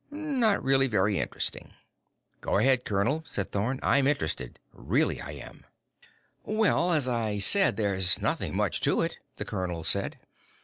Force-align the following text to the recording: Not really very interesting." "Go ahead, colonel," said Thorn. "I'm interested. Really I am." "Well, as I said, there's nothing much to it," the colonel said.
Not 0.09 0.63
really 0.63 0.87
very 0.87 1.19
interesting." 1.19 1.75
"Go 2.39 2.57
ahead, 2.57 2.85
colonel," 2.85 3.23
said 3.27 3.51
Thorn. 3.51 3.79
"I'm 3.83 4.07
interested. 4.07 4.57
Really 4.73 5.21
I 5.21 5.33
am." 5.33 5.63
"Well, 6.43 6.91
as 6.91 7.07
I 7.07 7.37
said, 7.37 7.77
there's 7.77 8.19
nothing 8.19 8.55
much 8.55 8.81
to 8.81 9.01
it," 9.01 9.19
the 9.35 9.45
colonel 9.45 9.83
said. 9.83 10.17